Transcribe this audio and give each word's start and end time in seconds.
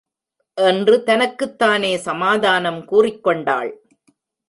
என்று 0.53 1.03
தனக்குத் 1.03 1.57
தானே 1.57 1.97
சமாதானம் 1.97 2.85
கூறிக்கொண்டாள். 2.91 3.71